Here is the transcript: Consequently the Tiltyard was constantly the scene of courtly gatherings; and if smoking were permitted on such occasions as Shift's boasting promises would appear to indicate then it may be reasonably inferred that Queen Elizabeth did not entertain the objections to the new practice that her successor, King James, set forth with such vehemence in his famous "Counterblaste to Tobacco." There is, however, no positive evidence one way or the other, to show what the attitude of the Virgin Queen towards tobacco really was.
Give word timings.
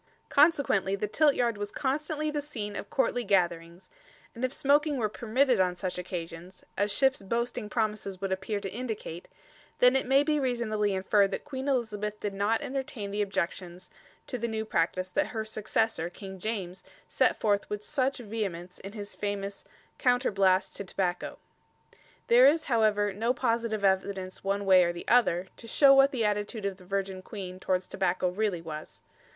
Consequently 0.29 0.95
the 0.95 1.07
Tiltyard 1.07 1.59
was 1.59 1.69
constantly 1.71 2.31
the 2.31 2.41
scene 2.41 2.75
of 2.75 2.89
courtly 2.89 3.23
gatherings; 3.23 3.87
and 4.33 4.43
if 4.43 4.51
smoking 4.51 4.97
were 4.97 5.07
permitted 5.07 5.59
on 5.59 5.75
such 5.75 5.99
occasions 5.99 6.63
as 6.75 6.91
Shift's 6.91 7.21
boasting 7.21 7.69
promises 7.69 8.19
would 8.19 8.31
appear 8.31 8.59
to 8.61 8.73
indicate 8.73 9.29
then 9.77 9.95
it 9.95 10.07
may 10.07 10.23
be 10.23 10.39
reasonably 10.39 10.95
inferred 10.95 11.29
that 11.29 11.45
Queen 11.45 11.67
Elizabeth 11.67 12.19
did 12.19 12.33
not 12.33 12.61
entertain 12.61 13.11
the 13.11 13.21
objections 13.21 13.91
to 14.25 14.39
the 14.39 14.47
new 14.47 14.65
practice 14.65 15.07
that 15.07 15.27
her 15.27 15.45
successor, 15.45 16.09
King 16.09 16.39
James, 16.39 16.83
set 17.07 17.39
forth 17.39 17.69
with 17.69 17.85
such 17.85 18.17
vehemence 18.17 18.79
in 18.79 18.93
his 18.93 19.13
famous 19.13 19.65
"Counterblaste 19.99 20.73
to 20.77 20.83
Tobacco." 20.83 21.37
There 22.25 22.47
is, 22.47 22.65
however, 22.65 23.13
no 23.13 23.35
positive 23.35 23.85
evidence 23.85 24.43
one 24.43 24.65
way 24.65 24.83
or 24.83 24.93
the 24.93 25.07
other, 25.07 25.45
to 25.57 25.67
show 25.67 25.93
what 25.93 26.09
the 26.09 26.25
attitude 26.25 26.65
of 26.65 26.77
the 26.77 26.85
Virgin 26.85 27.21
Queen 27.21 27.59
towards 27.59 27.85
tobacco 27.85 28.29
really 28.29 28.63
was. 28.63 29.01